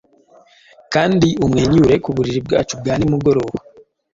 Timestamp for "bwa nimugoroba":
2.79-3.57